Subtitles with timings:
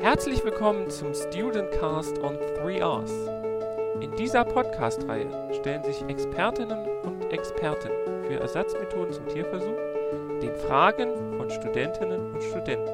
[0.00, 3.10] Herzlich willkommen zum Student Cast on 3Rs.
[4.00, 5.28] In dieser Podcast-Reihe
[5.60, 7.90] stellen sich Expertinnen und Experten
[8.26, 9.76] für Ersatzmethoden zum Tierversuch
[10.40, 12.88] den Fragen von Studentinnen und Studenten.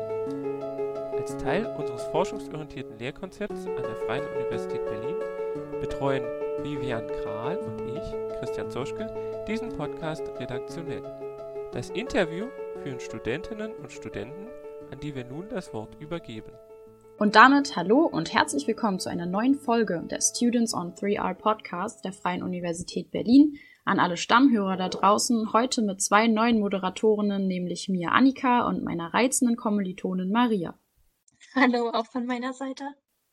[1.16, 5.16] Als Teil unseres forschungsorientierten Lehrkonzepts an der Freien Universität Berlin
[5.80, 6.25] betreuen
[6.64, 9.14] Vivian Kral und ich, Christian Zoschke,
[9.46, 11.04] diesen Podcast redaktionell.
[11.70, 12.46] Das Interview
[12.82, 14.48] führen Studentinnen und Studenten,
[14.91, 16.50] an die wir nun das Wort übergeben.
[17.19, 22.04] Und damit hallo und herzlich willkommen zu einer neuen Folge der Students on 3R Podcast
[22.04, 23.57] der Freien Universität Berlin.
[23.86, 29.14] An alle Stammhörer da draußen, heute mit zwei neuen Moderatorinnen, nämlich mir Annika und meiner
[29.14, 30.79] reizenden Kommilitonin Maria.
[31.54, 32.84] Hallo, auch von meiner Seite.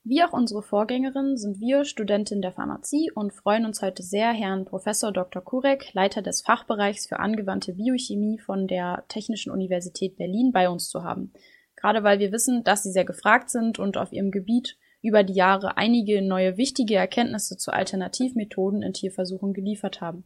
[0.06, 4.64] Wie auch unsere Vorgängerin sind wir Studentin der Pharmazie und freuen uns heute sehr, Herrn
[4.64, 5.42] Professor Dr.
[5.42, 11.04] Kurek, Leiter des Fachbereichs für angewandte Biochemie von der Technischen Universität Berlin, bei uns zu
[11.04, 11.34] haben.
[11.84, 15.34] Gerade weil wir wissen, dass sie sehr gefragt sind und auf ihrem Gebiet über die
[15.34, 20.24] Jahre einige neue wichtige Erkenntnisse zu Alternativmethoden in Tierversuchen geliefert haben.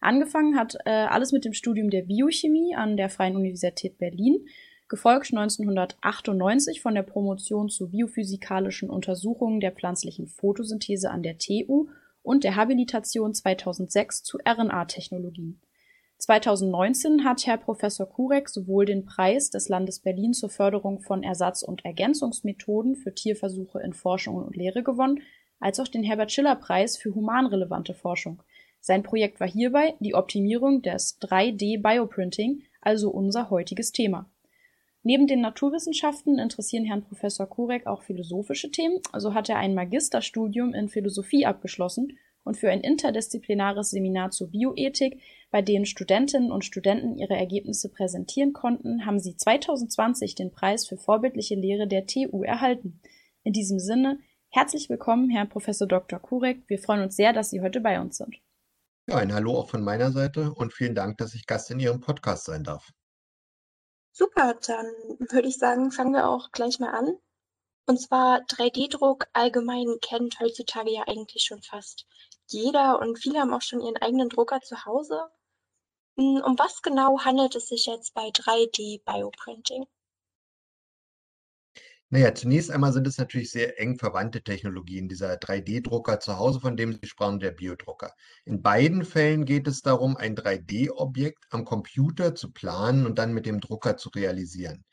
[0.00, 4.44] Angefangen hat äh, alles mit dem Studium der Biochemie an der Freien Universität Berlin,
[4.88, 11.86] gefolgt 1998 von der Promotion zu biophysikalischen Untersuchungen der pflanzlichen Photosynthese an der TU
[12.22, 15.60] und der Habilitation 2006 zu RNA-Technologien.
[16.20, 21.62] 2019 hat Herr Professor Kurek sowohl den Preis des Landes Berlin zur Förderung von Ersatz-
[21.62, 25.22] und Ergänzungsmethoden für Tierversuche in Forschung und Lehre gewonnen,
[25.60, 28.42] als auch den Herbert-Schiller-Preis für humanrelevante Forschung.
[28.80, 34.30] Sein Projekt war hierbei die Optimierung des 3D-Bioprinting, also unser heutiges Thema.
[35.02, 40.74] Neben den Naturwissenschaften interessieren Herrn Professor Kurek auch philosophische Themen, also hat er ein Magisterstudium
[40.74, 47.18] in Philosophie abgeschlossen und für ein interdisziplinares Seminar zur Bioethik, bei dem Studentinnen und Studenten
[47.18, 53.00] ihre Ergebnisse präsentieren konnten, haben sie 2020 den Preis für vorbildliche Lehre der TU erhalten.
[53.42, 56.18] In diesem Sinne, herzlich willkommen, Herr Professor Dr.
[56.18, 56.62] Kurek.
[56.68, 58.36] Wir freuen uns sehr, dass Sie heute bei uns sind.
[59.08, 62.00] Ja, ein Hallo auch von meiner Seite und vielen Dank, dass ich Gast in Ihrem
[62.00, 62.92] Podcast sein darf.
[64.12, 64.86] Super, dann
[65.30, 67.16] würde ich sagen, fangen wir auch gleich mal an.
[67.86, 72.06] Und zwar 3D-Druck allgemein kennt heutzutage ja eigentlich schon fast
[72.52, 75.30] jeder und viele haben auch schon ihren eigenen Drucker zu Hause.
[76.16, 79.86] Hm, um was genau handelt es sich jetzt bei 3D-Bioprinting?
[82.12, 85.08] Naja, zunächst einmal sind es natürlich sehr eng verwandte Technologien.
[85.08, 88.12] Dieser 3D-Drucker zu Hause, von dem Sie sprachen, der Biodrucker.
[88.44, 93.46] In beiden Fällen geht es darum, ein 3D-Objekt am Computer zu planen und dann mit
[93.46, 94.84] dem Drucker zu realisieren.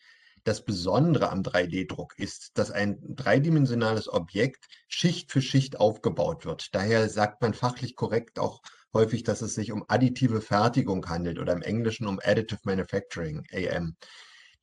[0.47, 6.73] Das Besondere am 3D-Druck ist, dass ein dreidimensionales Objekt Schicht für Schicht aufgebaut wird.
[6.73, 8.61] Daher sagt man fachlich korrekt auch
[8.93, 13.97] häufig, dass es sich um additive Fertigung handelt oder im Englischen um Additive Manufacturing, AM.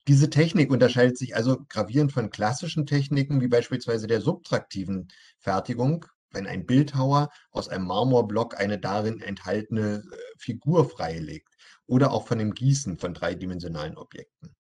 [0.08, 5.08] Diese Technik unterscheidet sich also gravierend von klassischen Techniken wie beispielsweise der subtraktiven
[5.38, 12.26] Fertigung, wenn ein Bildhauer aus einem Marmorblock eine darin enthaltene äh, Figur freilegt oder auch
[12.26, 14.53] von dem Gießen von dreidimensionalen Objekten.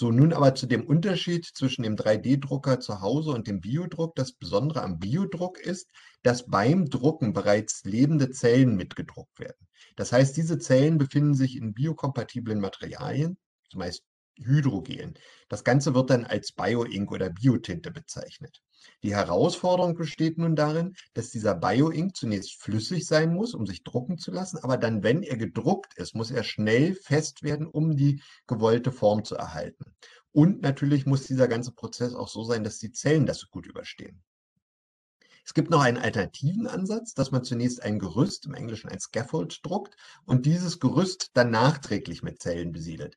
[0.00, 4.16] So, nun aber zu dem Unterschied zwischen dem 3D-Drucker zu Hause und dem Biodruck.
[4.16, 5.90] Das Besondere am Biodruck ist,
[6.22, 9.68] dass beim Drucken bereits lebende Zellen mitgedruckt werden.
[9.96, 13.36] Das heißt, diese Zellen befinden sich in biokompatiblen Materialien,
[13.68, 14.02] zumeist
[14.38, 15.18] Hydrogen.
[15.50, 18.62] Das Ganze wird dann als Bioink oder Biotinte bezeichnet.
[19.02, 24.18] Die Herausforderung besteht nun darin, dass dieser Bioink zunächst flüssig sein muss, um sich drucken
[24.18, 28.22] zu lassen, aber dann, wenn er gedruckt ist, muss er schnell fest werden, um die
[28.46, 29.94] gewollte Form zu erhalten.
[30.32, 34.22] Und natürlich muss dieser ganze Prozess auch so sein, dass die Zellen das gut überstehen.
[35.44, 39.58] Es gibt noch einen alternativen Ansatz, dass man zunächst ein Gerüst, im Englischen ein Scaffold,
[39.64, 43.16] druckt und dieses Gerüst dann nachträglich mit Zellen besiedelt.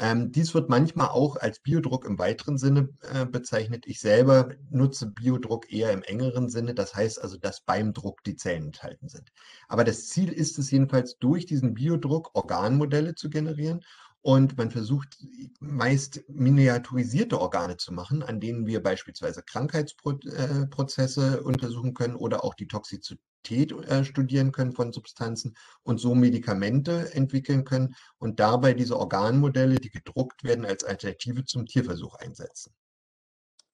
[0.00, 3.84] Ähm, dies wird manchmal auch als Biodruck im weiteren Sinne äh, bezeichnet.
[3.86, 6.74] Ich selber nutze Biodruck eher im engeren Sinne.
[6.74, 9.32] Das heißt also, dass beim Druck die Zellen enthalten sind.
[9.66, 13.84] Aber das Ziel ist es jedenfalls, durch diesen Biodruck Organmodelle zu generieren.
[14.20, 15.16] Und man versucht
[15.60, 22.54] meist miniaturisierte Organe zu machen, an denen wir beispielsweise Krankheitsprozesse äh, untersuchen können oder auch
[22.54, 28.98] die Toxizität äh, studieren können von Substanzen und so Medikamente entwickeln können und dabei diese
[28.98, 32.74] Organmodelle, die gedruckt werden, als Alternative zum Tierversuch einsetzen.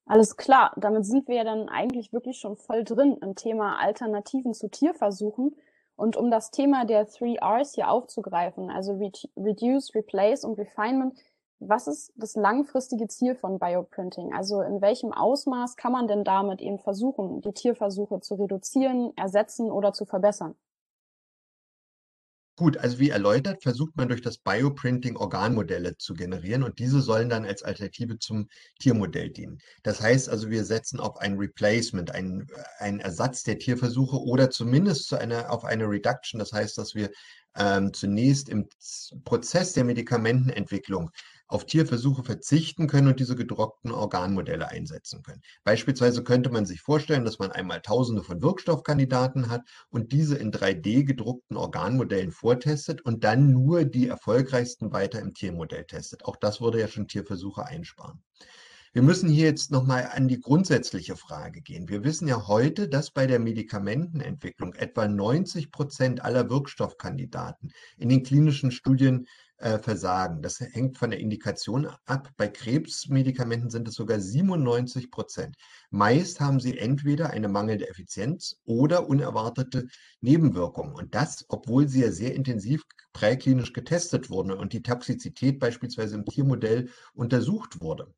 [0.07, 4.53] Alles klar, damit sind wir ja dann eigentlich wirklich schon voll drin im Thema Alternativen
[4.53, 5.55] zu Tierversuchen.
[5.95, 8.99] Und um das Thema der Three Rs hier aufzugreifen, also
[9.37, 11.17] Reduce, Replace und Refinement,
[11.59, 14.33] was ist das langfristige Ziel von Bioprinting?
[14.33, 19.71] Also in welchem Ausmaß kann man denn damit eben versuchen, die Tierversuche zu reduzieren, ersetzen
[19.71, 20.55] oder zu verbessern?
[22.57, 27.27] Gut, also wie erläutert, versucht man durch das Bioprinting Organmodelle zu generieren und diese sollen
[27.27, 28.47] dann als Alternative zum
[28.79, 29.59] Tiermodell dienen.
[29.83, 32.47] Das heißt also, wir setzen auf ein Replacement, einen,
[32.79, 36.39] Ersatz der Tierversuche oder zumindest zu einer, auf eine Reduction.
[36.39, 37.11] Das heißt, dass wir
[37.57, 38.69] ähm, zunächst im
[39.25, 41.11] Prozess der Medikamentenentwicklung
[41.47, 45.41] auf Tierversuche verzichten können und diese gedruckten Organmodelle einsetzen können.
[45.63, 50.51] Beispielsweise könnte man sich vorstellen, dass man einmal Tausende von Wirkstoffkandidaten hat und diese in
[50.51, 56.25] 3D gedruckten Organmodellen vortestet und dann nur die erfolgreichsten weiter im Tiermodell testet.
[56.25, 58.23] Auch das würde ja schon Tierversuche einsparen.
[58.95, 61.89] Wir müssen hier jetzt nochmal an die grundsätzliche Frage gehen.
[61.89, 68.23] Wir wissen ja heute, dass bei der Medikamentenentwicklung etwa 90 Prozent aller Wirkstoffkandidaten in den
[68.23, 69.27] klinischen Studien
[69.57, 70.41] äh, versagen.
[70.41, 72.29] Das hängt von der Indikation ab.
[72.37, 75.55] Bei Krebsmedikamenten sind es sogar 97 Prozent.
[75.89, 79.87] Meist haben sie entweder eine mangelnde Effizienz oder unerwartete
[80.21, 80.93] Nebenwirkungen.
[80.93, 86.25] Und das, obwohl sie ja sehr intensiv präklinisch getestet wurden und die Toxizität beispielsweise im
[86.25, 88.13] Tiermodell untersucht wurde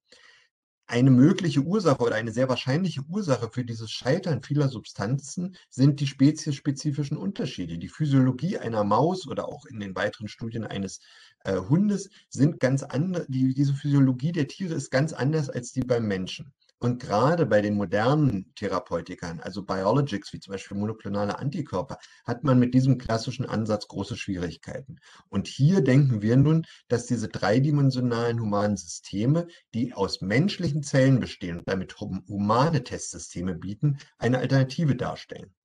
[0.88, 6.07] eine mögliche Ursache oder eine sehr wahrscheinliche Ursache für dieses Scheitern vieler Substanzen sind die
[6.07, 7.78] speziesspezifischen Unterschiede.
[7.78, 11.01] Die Physiologie einer Maus oder auch in den weiteren Studien eines
[11.44, 13.25] äh, Hundes sind ganz andere.
[13.28, 16.54] Die, diese Physiologie der Tiere ist ganz anders als die beim Menschen.
[16.79, 22.59] Und gerade bei den modernen Therapeutikern, also Biologics, wie zum Beispiel monoklonale Antikörper, hat man
[22.59, 25.00] mit diesem klassischen Ansatz große Schwierigkeiten.
[25.29, 31.57] Und hier denken wir nun, dass diese dreidimensionalen humanen Systeme, die aus menschlichen Zellen bestehen
[31.59, 35.56] und damit humane Testsysteme bieten, eine Alternative darstellen.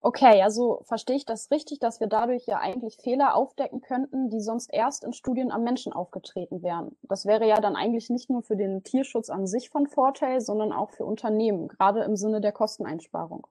[0.00, 4.40] Okay, also verstehe ich das richtig, dass wir dadurch ja eigentlich Fehler aufdecken könnten, die
[4.40, 6.96] sonst erst in Studien am Menschen aufgetreten wären.
[7.02, 10.72] Das wäre ja dann eigentlich nicht nur für den Tierschutz an sich von Vorteil, sondern
[10.72, 13.48] auch für Unternehmen, gerade im Sinne der Kosteneinsparung.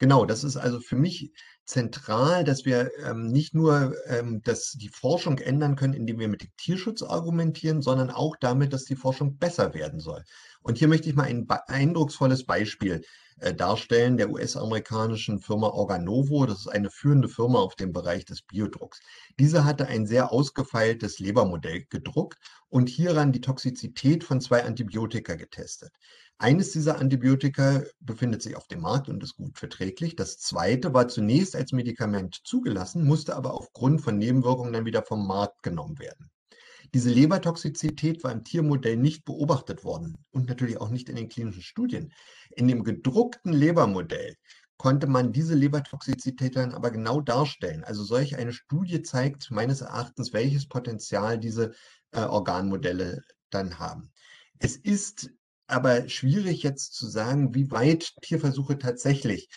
[0.00, 1.32] Genau, das ist also für mich
[1.64, 6.42] zentral, dass wir ähm, nicht nur ähm, dass die Forschung ändern können, indem wir mit
[6.42, 10.24] dem Tierschutz argumentieren, sondern auch damit, dass die Forschung besser werden soll.
[10.62, 13.02] Und hier möchte ich mal ein eindrucksvolles Beispiel
[13.56, 16.46] darstellen, der US-amerikanischen Firma Organovo.
[16.46, 19.00] Das ist eine führende Firma auf dem Bereich des Biodrucks.
[19.38, 22.38] Diese hatte ein sehr ausgefeiltes Lebermodell gedruckt
[22.68, 25.92] und hieran die Toxizität von zwei Antibiotika getestet.
[26.38, 30.14] Eines dieser Antibiotika befindet sich auf dem Markt und ist gut verträglich.
[30.14, 35.26] Das zweite war zunächst als Medikament zugelassen, musste aber aufgrund von Nebenwirkungen dann wieder vom
[35.26, 36.30] Markt genommen werden.
[36.94, 41.62] Diese Lebertoxizität war im Tiermodell nicht beobachtet worden und natürlich auch nicht in den klinischen
[41.62, 42.12] Studien.
[42.58, 44.34] In dem gedruckten Lebermodell
[44.78, 47.84] konnte man diese Lebertoxizität dann aber genau darstellen.
[47.84, 51.70] Also solch eine Studie zeigt meines Erachtens, welches Potenzial diese
[52.10, 54.10] äh, Organmodelle dann haben.
[54.58, 55.30] Es ist
[55.68, 59.48] aber schwierig jetzt zu sagen, wie weit Tierversuche tatsächlich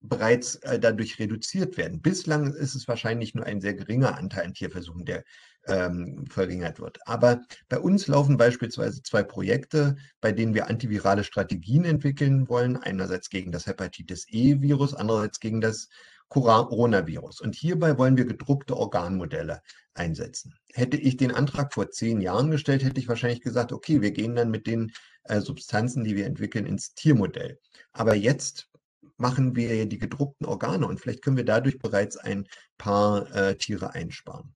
[0.00, 2.02] bereits äh, dadurch reduziert werden.
[2.02, 5.22] Bislang ist es wahrscheinlich nur ein sehr geringer Anteil an Tierversuchen, der
[5.66, 6.98] ähm, verringert wird.
[7.06, 12.76] Aber bei uns laufen beispielsweise zwei Projekte, bei denen wir antivirale Strategien entwickeln wollen.
[12.76, 15.88] Einerseits gegen das Hepatitis E-Virus, andererseits gegen das
[16.28, 17.40] Coronavirus.
[17.40, 19.62] Und hierbei wollen wir gedruckte Organmodelle
[19.94, 20.54] einsetzen.
[20.72, 24.36] Hätte ich den Antrag vor zehn Jahren gestellt, hätte ich wahrscheinlich gesagt, okay, wir gehen
[24.36, 24.92] dann mit den
[25.24, 27.58] äh, Substanzen, die wir entwickeln, ins Tiermodell.
[27.92, 28.68] Aber jetzt
[29.16, 32.46] machen wir die gedruckten Organe und vielleicht können wir dadurch bereits ein
[32.78, 34.54] paar äh, Tiere einsparen.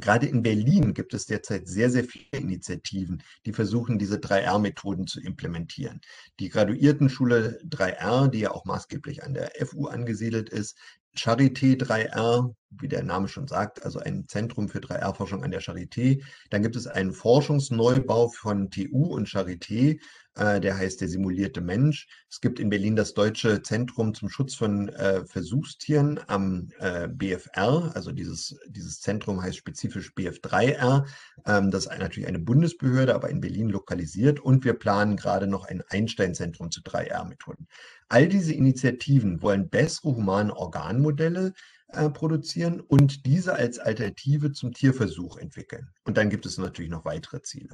[0.00, 5.20] Gerade in Berlin gibt es derzeit sehr, sehr viele Initiativen, die versuchen, diese 3R-Methoden zu
[5.20, 6.00] implementieren.
[6.38, 10.76] Die Graduiertenschule 3R, die ja auch maßgeblich an der FU angesiedelt ist,
[11.16, 16.22] Charité 3R, wie der Name schon sagt, also ein Zentrum für 3R-Forschung an der Charité.
[16.50, 19.98] Dann gibt es einen Forschungsneubau von TU und Charité,
[20.36, 22.08] der heißt der simulierte Mensch.
[22.30, 27.92] Es gibt in Berlin das Deutsche Zentrum zum Schutz von äh, Versuchstieren am äh, BFR.
[27.94, 31.06] Also dieses, dieses Zentrum heißt spezifisch BF3R.
[31.46, 34.40] Ähm, das ist natürlich eine Bundesbehörde, aber in Berlin lokalisiert.
[34.40, 37.66] Und wir planen gerade noch ein Einstein-Zentrum zu 3R-Methoden.
[38.08, 41.54] All diese Initiativen wollen bessere humane Organmodelle
[41.88, 45.88] äh, produzieren und diese als Alternative zum Tierversuch entwickeln.
[46.04, 47.70] Und dann gibt es natürlich noch weitere Ziele.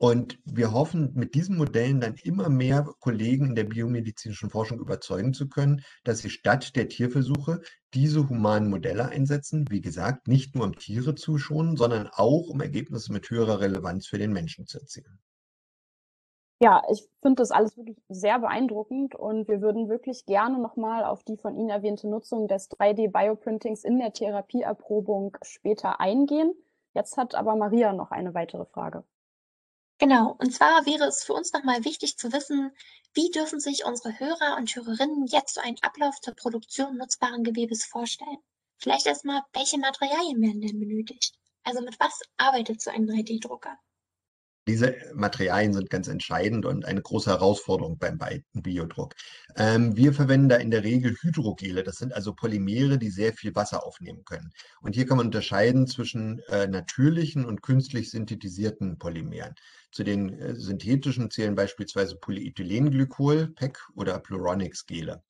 [0.00, 5.34] Und wir hoffen, mit diesen Modellen dann immer mehr Kollegen in der biomedizinischen Forschung überzeugen
[5.34, 7.62] zu können, dass sie statt der Tierversuche
[7.94, 9.64] diese humanen Modelle einsetzen.
[9.70, 14.06] Wie gesagt, nicht nur um Tiere zu schonen, sondern auch um Ergebnisse mit höherer Relevanz
[14.06, 15.18] für den Menschen zu erzielen.
[16.60, 21.24] Ja, ich finde das alles wirklich sehr beeindruckend und wir würden wirklich gerne nochmal auf
[21.24, 26.52] die von Ihnen erwähnte Nutzung des 3D-Bioprintings in der Therapieerprobung später eingehen.
[26.94, 29.04] Jetzt hat aber Maria noch eine weitere Frage.
[29.98, 32.72] Genau, und zwar wäre es für uns nochmal wichtig zu wissen,
[33.14, 37.84] wie dürfen sich unsere Hörer und Hörerinnen jetzt so einen Ablauf zur Produktion nutzbaren Gewebes
[37.84, 38.38] vorstellen?
[38.78, 41.34] Vielleicht erstmal, welche Materialien werden denn benötigt?
[41.64, 43.78] Also mit was arbeitet so ein 3D-Drucker?
[44.68, 48.18] Diese Materialien sind ganz entscheidend und eine große Herausforderung beim
[48.52, 49.14] Biodruck.
[49.56, 51.82] Ähm, wir verwenden da in der Regel Hydrogele.
[51.82, 54.52] Das sind also Polymere, die sehr viel Wasser aufnehmen können.
[54.82, 59.54] Und hier kann man unterscheiden zwischen äh, natürlichen und künstlich synthetisierten Polymeren.
[59.90, 65.22] Zu den äh, synthetischen zählen beispielsweise Polyethylenglykol, PEG oder Pluronix-Gele.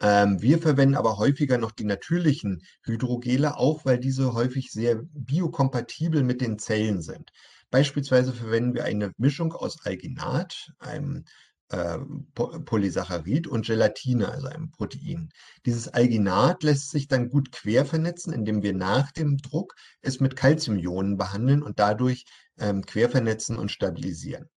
[0.00, 6.22] Ähm, wir verwenden aber häufiger noch die natürlichen Hydrogele, auch weil diese häufig sehr biokompatibel
[6.22, 7.30] mit den Zellen sind.
[7.70, 11.24] Beispielsweise verwenden wir eine Mischung aus Alginat, einem
[11.68, 11.98] äh,
[12.34, 15.30] Polysaccharid und Gelatine, also einem Protein.
[15.66, 20.36] Dieses Alginat lässt sich dann gut quer vernetzen, indem wir nach dem Druck es mit
[20.36, 22.24] Calciumionen behandeln und dadurch
[22.58, 24.48] ähm, quer vernetzen und stabilisieren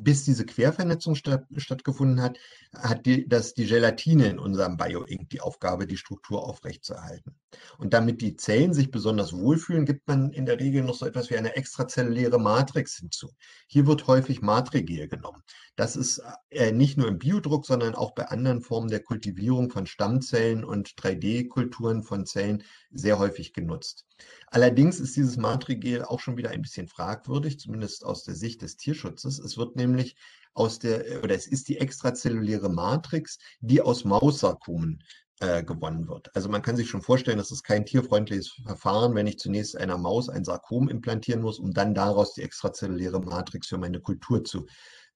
[0.00, 2.38] bis diese Quervernetzung statt, stattgefunden hat,
[2.74, 7.36] hat die, das die Gelatine in unserem Bioink die Aufgabe, die Struktur aufrechtzuerhalten.
[7.78, 11.28] Und damit die Zellen sich besonders wohlfühlen, gibt man in der Regel noch so etwas
[11.28, 13.30] wie eine extrazelluläre Matrix hinzu.
[13.66, 15.42] Hier wird häufig Matrigel genommen.
[15.76, 19.86] Das ist äh, nicht nur im Biodruck, sondern auch bei anderen Formen der Kultivierung von
[19.86, 24.06] Stammzellen und 3D-Kulturen von Zellen sehr häufig genutzt.
[24.48, 28.76] Allerdings ist dieses Matrigel auch schon wieder ein bisschen fragwürdig, zumindest aus der Sicht des
[28.76, 29.38] Tierschutzes.
[29.38, 30.16] Es wird nämlich
[30.54, 35.02] aus der, oder es ist die extrazelluläre Matrix, die aus Maussarkomen
[35.40, 36.34] äh, gewonnen wird.
[36.36, 39.98] Also man kann sich schon vorstellen, das ist kein tierfreundliches Verfahren, wenn ich zunächst einer
[39.98, 44.66] Maus ein Sarkom implantieren muss, um dann daraus die extrazelluläre Matrix für meine Kultur zu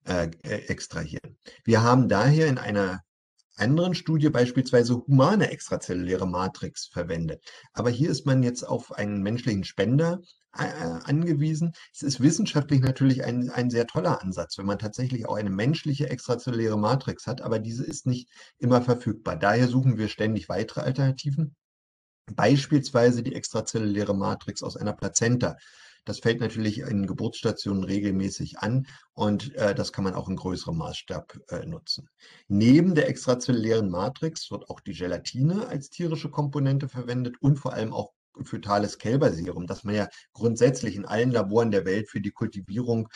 [0.04, 1.38] äh, äh extrahieren.
[1.64, 3.02] Wir haben daher in einer
[3.56, 7.42] anderen Studie beispielsweise humane extrazelluläre Matrix verwendet.
[7.72, 10.20] Aber hier ist man jetzt auf einen menschlichen Spender
[10.56, 10.64] äh,
[11.04, 11.72] angewiesen.
[11.94, 16.08] Es ist wissenschaftlich natürlich ein, ein sehr toller Ansatz, wenn man tatsächlich auch eine menschliche
[16.08, 19.36] extrazelluläre Matrix hat, aber diese ist nicht immer verfügbar.
[19.36, 21.54] Daher suchen wir ständig weitere Alternativen.
[22.34, 25.56] Beispielsweise die extrazelluläre Matrix aus einer Plazenta.
[26.06, 30.78] Das fällt natürlich in Geburtsstationen regelmäßig an und äh, das kann man auch in größerem
[30.78, 32.08] Maßstab äh, nutzen.
[32.48, 37.92] Neben der extrazellulären Matrix wird auch die Gelatine als tierische Komponente verwendet und vor allem
[37.92, 38.12] auch
[38.44, 43.08] fötales Kälberserum, das man ja grundsätzlich in allen Laboren der Welt für die Kultivierung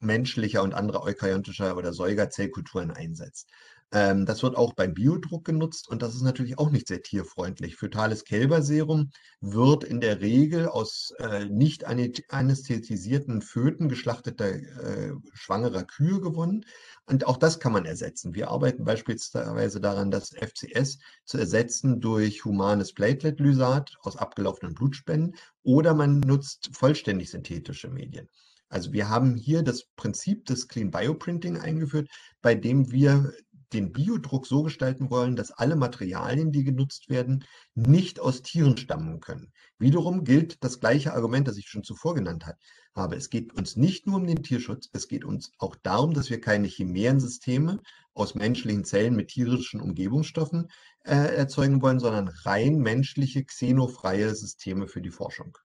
[0.00, 3.48] menschlicher und anderer eukaryotischer oder Säugerzellkulturen einsetzt.
[3.90, 7.76] Ähm, das wird auch beim Biodruck genutzt und das ist natürlich auch nicht sehr tierfreundlich.
[7.76, 16.20] Fötales Kälberserum wird in der Regel aus äh, nicht anästhesisierten Föten geschlachteter äh, schwangerer Kühe
[16.20, 16.66] gewonnen
[17.06, 18.34] und auch das kann man ersetzen.
[18.34, 25.94] Wir arbeiten beispielsweise daran, das FCS zu ersetzen durch humanes Platelet-Lysat aus abgelaufenen Blutspenden oder
[25.94, 28.28] man nutzt vollständig synthetische Medien.
[28.70, 32.10] Also wir haben hier das Prinzip des Clean Bioprinting eingeführt,
[32.42, 33.32] bei dem wir
[33.72, 37.44] den Biodruck so gestalten wollen, dass alle Materialien, die genutzt werden,
[37.74, 39.52] nicht aus Tieren stammen können.
[39.78, 42.46] Wiederum gilt das gleiche Argument, das ich schon zuvor genannt
[42.94, 43.16] habe.
[43.16, 46.40] Es geht uns nicht nur um den Tierschutz, es geht uns auch darum, dass wir
[46.40, 47.80] keine Chimären-Systeme
[48.12, 50.68] aus menschlichen Zellen mit tierischen Umgebungsstoffen
[51.04, 55.56] äh, erzeugen wollen, sondern rein menschliche, xenofreie Systeme für die Forschung.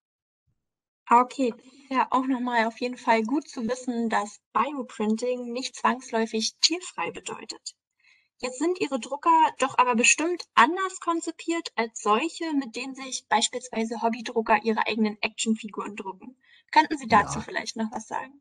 [1.09, 1.53] Okay,
[1.89, 7.75] ja, auch nochmal auf jeden Fall gut zu wissen, dass Bioprinting nicht zwangsläufig tierfrei bedeutet.
[8.37, 14.03] Jetzt sind Ihre Drucker doch aber bestimmt anders konzipiert als solche, mit denen sich beispielsweise
[14.03, 16.37] Hobbydrucker ihre eigenen Actionfiguren drucken.
[16.71, 17.41] Könnten Sie dazu Ja.
[17.41, 18.39] vielleicht noch was sagen?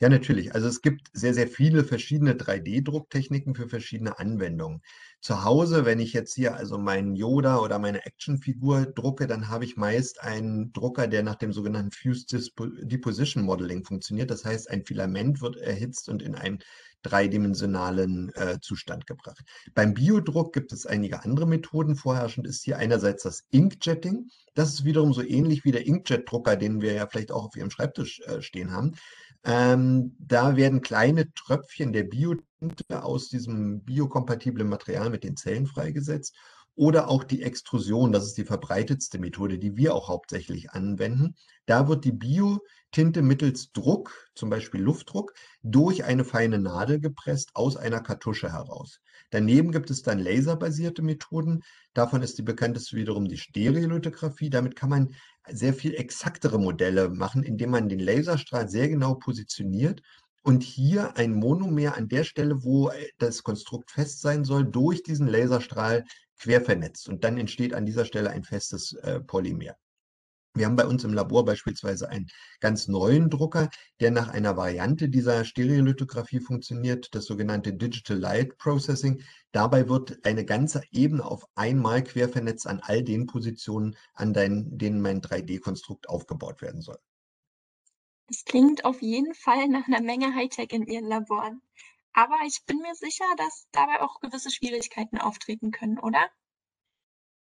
[0.00, 0.54] Ja, natürlich.
[0.54, 4.80] Also es gibt sehr, sehr viele verschiedene 3D-Drucktechniken für verschiedene Anwendungen.
[5.20, 9.64] Zu Hause, wenn ich jetzt hier also meinen Yoda oder meine Actionfigur drucke, dann habe
[9.64, 14.30] ich meist einen Drucker, der nach dem sogenannten Fused Dispo Deposition Modeling funktioniert.
[14.30, 16.58] Das heißt, ein Filament wird erhitzt und in einen
[17.04, 19.44] dreidimensionalen äh, Zustand gebracht.
[19.74, 21.94] Beim Biodruck gibt es einige andere Methoden.
[21.94, 24.28] Vorherrschend ist hier einerseits das Inkjetting.
[24.54, 27.70] Das ist wiederum so ähnlich wie der Inkjet-Drucker, den wir ja vielleicht auch auf Ihrem
[27.70, 28.96] Schreibtisch äh, stehen haben.
[29.44, 36.34] Ähm, da werden kleine Tröpfchen der Biotinte aus diesem biokompatiblen Material mit den Zellen freigesetzt
[36.76, 41.36] oder auch die Extrusion, das ist die verbreitetste Methode, die wir auch hauptsächlich anwenden.
[41.66, 47.76] Da wird die Biotinte mittels Druck, zum Beispiel Luftdruck, durch eine feine Nadel gepresst aus
[47.76, 49.00] einer Kartusche heraus.
[49.30, 51.62] Daneben gibt es dann laserbasierte Methoden.
[51.94, 54.50] Davon ist die bekannteste wiederum die Stereolithografie.
[54.50, 55.14] Damit kann man
[55.48, 60.02] sehr viel exaktere Modelle machen, indem man den Laserstrahl sehr genau positioniert
[60.44, 65.02] und hier ein Monomer an der Stelle, wo äh, das Konstrukt fest sein soll, durch
[65.02, 66.04] diesen Laserstrahl
[66.38, 67.08] quer vernetzt.
[67.08, 69.74] Und dann entsteht an dieser Stelle ein festes äh, Polymer.
[70.56, 72.28] Wir haben bei uns im Labor beispielsweise einen
[72.60, 79.22] ganz neuen Drucker, der nach einer Variante dieser Stereolithografie funktioniert, das sogenannte Digital Light Processing.
[79.50, 85.00] Dabei wird eine ganze Ebene auf einmal quer vernetzt an all den Positionen, an denen
[85.00, 86.98] mein 3D-Konstrukt aufgebaut werden soll.
[88.28, 91.62] Das klingt auf jeden Fall nach einer Menge Hightech in Ihren Laboren.
[92.12, 96.30] Aber ich bin mir sicher, dass dabei auch gewisse Schwierigkeiten auftreten können, oder?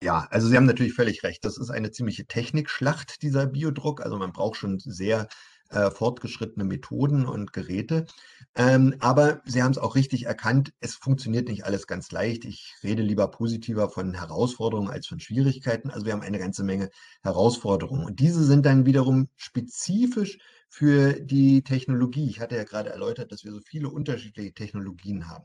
[0.03, 1.45] Ja, also Sie haben natürlich völlig recht.
[1.45, 4.01] Das ist eine ziemliche Technikschlacht, dieser Biodruck.
[4.01, 5.29] Also man braucht schon sehr
[5.71, 8.07] äh, fortgeschrittene Methoden und Geräte.
[8.55, 12.45] Ähm, aber Sie haben es auch richtig erkannt, es funktioniert nicht alles ganz leicht.
[12.45, 15.91] Ich rede lieber positiver von Herausforderungen als von Schwierigkeiten.
[15.91, 16.91] Also wir haben eine ganze Menge
[17.23, 18.05] Herausforderungen.
[18.05, 22.29] Und diese sind dann wiederum spezifisch für die Technologie.
[22.29, 25.45] Ich hatte ja gerade erläutert, dass wir so viele unterschiedliche Technologien haben.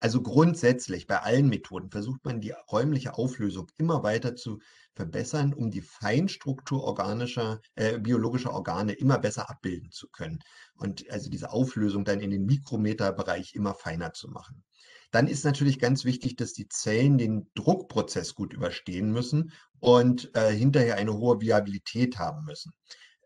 [0.00, 4.60] Also grundsätzlich bei allen Methoden versucht man die räumliche Auflösung immer weiter zu
[4.94, 10.40] verbessern, um die Feinstruktur organischer, äh, biologischer Organe immer besser abbilden zu können.
[10.76, 14.62] Und also diese Auflösung dann in den Mikrometerbereich immer feiner zu machen.
[15.10, 20.50] Dann ist natürlich ganz wichtig, dass die Zellen den Druckprozess gut überstehen müssen und äh,
[20.52, 22.72] hinterher eine hohe Viabilität haben müssen.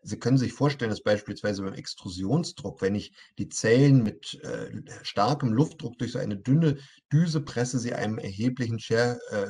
[0.03, 4.71] Sie können sich vorstellen, dass beispielsweise beim Extrusionsdruck, wenn ich die Zellen mit äh,
[5.03, 6.77] starkem Luftdruck durch so eine dünne
[7.11, 9.47] Düse presse, sie einem erheblichen Scher, äh,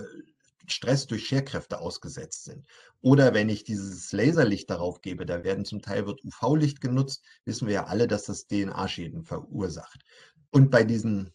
[0.72, 2.66] Stress durch Scherkräfte ausgesetzt sind.
[3.02, 7.68] Oder wenn ich dieses Laserlicht darauf gebe, da werden zum Teil wird UV-Licht genutzt, wissen
[7.68, 10.04] wir ja alle, dass das DNA-Schäden verursacht.
[10.52, 11.32] Und bei diesen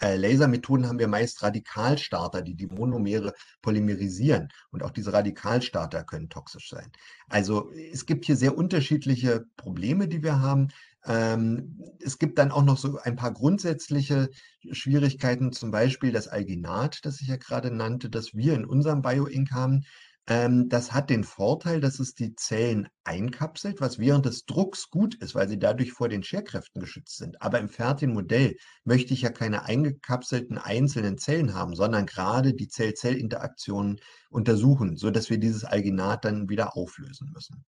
[0.00, 4.48] äh, Lasermethoden haben wir meist Radikalstarter, die die Monomere polymerisieren.
[4.70, 6.90] Und auch diese Radikalstarter können toxisch sein.
[7.28, 10.68] Also es gibt hier sehr unterschiedliche Probleme, die wir haben.
[11.06, 14.30] Ähm, es gibt dann auch noch so ein paar grundsätzliche
[14.72, 19.50] Schwierigkeiten, zum Beispiel das Alginat, das ich ja gerade nannte, das wir in unserem BioInk
[19.52, 19.84] haben.
[20.28, 25.14] Ähm, das hat den Vorteil, dass es die Zellen einkapselt, was während des Drucks gut
[25.14, 27.40] ist, weil sie dadurch vor den Scherkräften geschützt sind.
[27.40, 32.68] Aber im fertigen Modell möchte ich ja keine eingekapselten einzelnen Zellen haben, sondern gerade die
[32.68, 37.64] Zell-Zell-Interaktionen untersuchen, sodass wir dieses Alginat dann wieder auflösen müssen.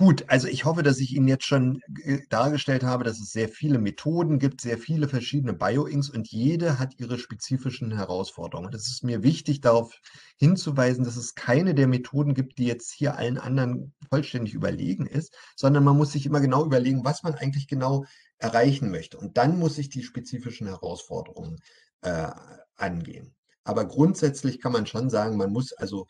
[0.00, 3.48] Gut, also ich hoffe, dass ich Ihnen jetzt schon äh, dargestellt habe, dass es sehr
[3.48, 8.72] viele Methoden gibt, sehr viele verschiedene Bioinks und jede hat ihre spezifischen Herausforderungen.
[8.72, 9.92] Es ist mir wichtig, darauf
[10.36, 15.34] hinzuweisen, dass es keine der Methoden gibt, die jetzt hier allen anderen vollständig überlegen ist,
[15.56, 18.04] sondern man muss sich immer genau überlegen, was man eigentlich genau
[18.38, 19.18] erreichen möchte.
[19.18, 21.56] Und dann muss ich die spezifischen Herausforderungen
[22.02, 22.28] äh,
[22.76, 23.34] angehen.
[23.64, 26.06] Aber grundsätzlich kann man schon sagen, man muss also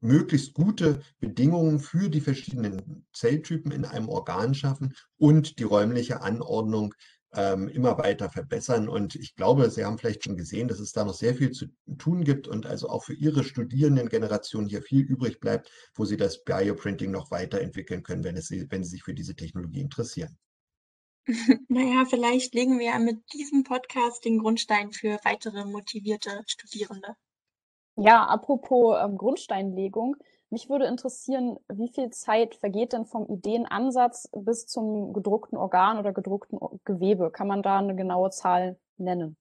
[0.00, 6.94] möglichst gute Bedingungen für die verschiedenen Zelltypen in einem Organ schaffen und die räumliche Anordnung
[7.34, 8.88] ähm, immer weiter verbessern.
[8.88, 11.66] Und ich glaube, Sie haben vielleicht schon gesehen, dass es da noch sehr viel zu
[11.98, 16.44] tun gibt und also auch für Ihre Studierendengeneration hier viel übrig bleibt, wo Sie das
[16.44, 20.36] Bioprinting noch weiterentwickeln können, wenn, es, wenn Sie sich für diese Technologie interessieren.
[21.68, 27.16] Naja, vielleicht legen wir mit diesem Podcast den Grundstein für weitere motivierte Studierende.
[28.00, 30.16] Ja, apropos ähm, Grundsteinlegung.
[30.50, 36.12] Mich würde interessieren, wie viel Zeit vergeht denn vom Ideenansatz bis zum gedruckten Organ oder
[36.12, 37.32] gedruckten Gewebe?
[37.32, 39.36] Kann man da eine genaue Zahl nennen?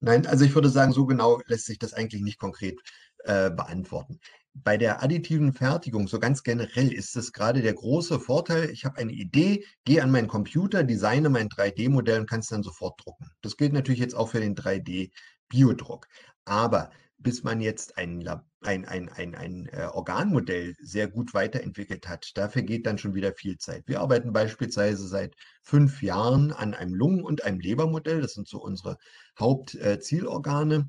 [0.00, 2.80] Nein, also ich würde sagen, so genau lässt sich das eigentlich nicht konkret
[3.24, 4.18] äh, beantworten.
[4.54, 8.96] Bei der additiven Fertigung, so ganz generell, ist es gerade der große Vorteil, ich habe
[8.96, 13.30] eine Idee, gehe an meinen Computer, designe mein 3D-Modell und kann es dann sofort drucken.
[13.42, 16.06] Das gilt natürlich jetzt auch für den 3D-Biodruck.
[16.44, 18.26] Aber bis man jetzt ein,
[18.62, 23.32] ein, ein, ein, ein äh, Organmodell sehr gut weiterentwickelt hat, da vergeht dann schon wieder
[23.32, 23.82] viel Zeit.
[23.86, 28.20] Wir arbeiten beispielsweise seit fünf Jahren an einem Lungen- und einem Lebermodell.
[28.20, 28.96] Das sind so unsere
[29.38, 30.76] Hauptzielorgane.
[30.76, 30.84] Äh,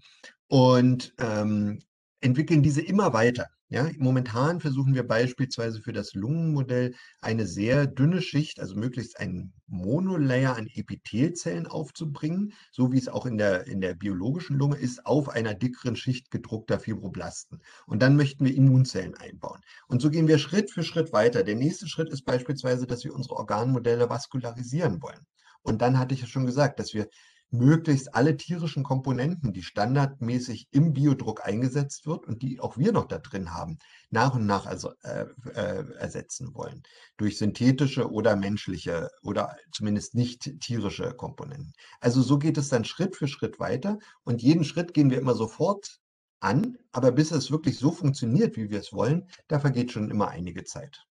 [0.49, 1.79] und ähm,
[2.21, 3.47] entwickeln diese immer weiter.
[3.71, 9.53] Ja, momentan versuchen wir beispielsweise für das Lungenmodell eine sehr dünne Schicht, also möglichst einen
[9.67, 15.05] Monolayer an Epithelzellen aufzubringen, so wie es auch in der, in der biologischen Lunge ist,
[15.05, 17.61] auf einer dickeren Schicht gedruckter Fibroblasten.
[17.85, 19.61] Und dann möchten wir Immunzellen einbauen.
[19.87, 21.43] Und so gehen wir Schritt für Schritt weiter.
[21.43, 25.27] Der nächste Schritt ist beispielsweise, dass wir unsere Organmodelle vaskularisieren wollen.
[25.61, 27.07] Und dann hatte ich ja schon gesagt, dass wir
[27.51, 33.05] möglichst alle tierischen Komponenten, die standardmäßig im Biodruck eingesetzt wird und die auch wir noch
[33.05, 33.77] da drin haben,
[34.09, 36.83] nach und nach also, äh, äh, ersetzen wollen.
[37.17, 41.73] Durch synthetische oder menschliche oder zumindest nicht tierische Komponenten.
[41.99, 45.35] Also so geht es dann Schritt für Schritt weiter und jeden Schritt gehen wir immer
[45.35, 45.99] sofort
[46.39, 50.29] an, aber bis es wirklich so funktioniert, wie wir es wollen, da vergeht schon immer
[50.29, 51.08] einige Zeit.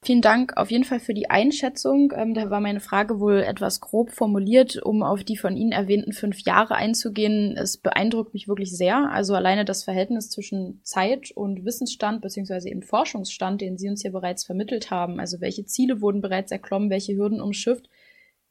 [0.00, 2.12] Vielen Dank auf jeden Fall für die Einschätzung.
[2.16, 6.12] Ähm, da war meine Frage wohl etwas grob formuliert, um auf die von Ihnen erwähnten
[6.12, 7.56] fünf Jahre einzugehen.
[7.56, 9.10] Es beeindruckt mich wirklich sehr.
[9.10, 14.12] Also alleine das Verhältnis zwischen Zeit und Wissensstand beziehungsweise eben Forschungsstand, den Sie uns hier
[14.12, 15.18] bereits vermittelt haben.
[15.18, 17.88] Also welche Ziele wurden bereits erklommen, welche Hürden umschifft.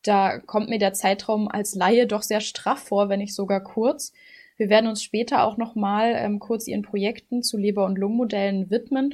[0.03, 4.11] Da kommt mir der Zeitraum als Laie doch sehr straff vor, wenn nicht sogar kurz.
[4.57, 8.69] Wir werden uns später auch noch mal ähm, kurz Ihren Projekten zu Leber- und Lungenmodellen
[8.69, 9.13] widmen.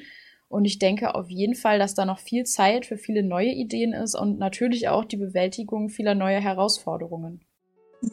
[0.54, 3.92] Und ich denke auf jeden Fall, dass da noch viel Zeit für viele neue Ideen
[3.92, 7.44] ist und natürlich auch die Bewältigung vieler neuer Herausforderungen.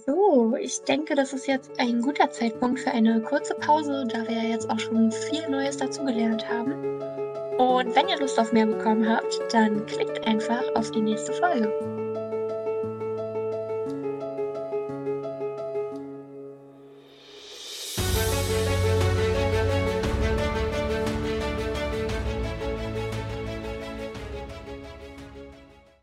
[0.07, 4.37] So, ich denke, das ist jetzt ein guter Zeitpunkt für eine kurze Pause, da wir
[4.38, 6.72] ja jetzt auch schon viel Neues dazugelernt haben.
[7.59, 12.00] Und wenn ihr Lust auf mehr bekommen habt, dann klickt einfach auf die nächste Folge.